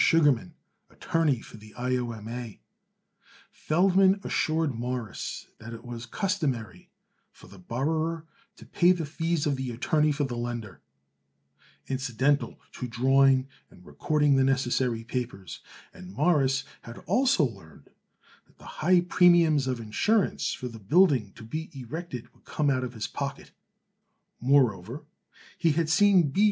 [0.03, 0.55] Sugarman,
[0.89, 1.95] attorney for the I.
[1.97, 2.09] O.
[2.11, 2.27] M.
[2.27, 2.59] A.
[3.51, 6.89] Feldman assured Morris that it was customary
[7.31, 8.25] for the borrower
[8.55, 10.81] to pay the fees of the attorney for the lender,
[11.87, 15.59] incidental to drawing and recording the necessary papers,
[15.93, 17.91] and Morris had also learned
[18.47, 22.83] that the high premiums of insurance for the building to be erected would come out
[22.83, 23.51] of his pocket.
[24.39, 25.05] Moreover,
[25.59, 26.39] he had seen B.